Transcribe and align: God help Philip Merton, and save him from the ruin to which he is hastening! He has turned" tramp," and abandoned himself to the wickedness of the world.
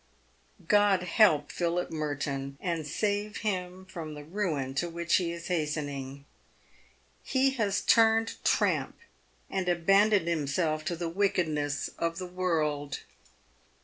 God 0.67 1.03
help 1.03 1.51
Philip 1.51 1.91
Merton, 1.91 2.57
and 2.59 2.87
save 2.87 3.37
him 3.45 3.85
from 3.85 4.15
the 4.15 4.23
ruin 4.23 4.73
to 4.73 4.89
which 4.89 5.17
he 5.17 5.31
is 5.31 5.45
hastening! 5.45 6.25
He 7.21 7.51
has 7.51 7.81
turned" 7.81 8.43
tramp," 8.53 8.97
and 9.47 9.69
abandoned 9.69 10.27
himself 10.27 10.83
to 10.85 10.95
the 10.95 11.07
wickedness 11.07 11.91
of 11.99 12.17
the 12.17 12.25
world. 12.25 13.01